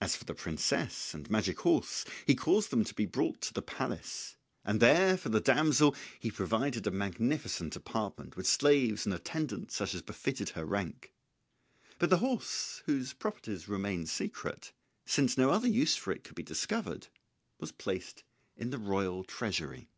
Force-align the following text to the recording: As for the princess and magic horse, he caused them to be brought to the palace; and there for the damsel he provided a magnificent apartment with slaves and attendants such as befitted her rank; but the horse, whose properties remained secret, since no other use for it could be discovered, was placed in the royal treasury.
As 0.00 0.16
for 0.16 0.24
the 0.24 0.34
princess 0.34 1.14
and 1.14 1.30
magic 1.30 1.60
horse, 1.60 2.04
he 2.26 2.34
caused 2.34 2.70
them 2.70 2.82
to 2.82 2.92
be 2.94 3.06
brought 3.06 3.40
to 3.42 3.54
the 3.54 3.62
palace; 3.62 4.36
and 4.64 4.80
there 4.80 5.16
for 5.16 5.28
the 5.28 5.38
damsel 5.38 5.94
he 6.18 6.32
provided 6.32 6.84
a 6.84 6.90
magnificent 6.90 7.76
apartment 7.76 8.36
with 8.36 8.48
slaves 8.48 9.06
and 9.06 9.14
attendants 9.14 9.76
such 9.76 9.94
as 9.94 10.02
befitted 10.02 10.48
her 10.48 10.64
rank; 10.64 11.12
but 12.00 12.10
the 12.10 12.18
horse, 12.18 12.82
whose 12.86 13.12
properties 13.12 13.68
remained 13.68 14.08
secret, 14.08 14.72
since 15.06 15.38
no 15.38 15.50
other 15.50 15.68
use 15.68 15.94
for 15.94 16.10
it 16.10 16.24
could 16.24 16.34
be 16.34 16.42
discovered, 16.42 17.06
was 17.60 17.70
placed 17.70 18.24
in 18.56 18.70
the 18.70 18.78
royal 18.78 19.22
treasury. 19.22 19.88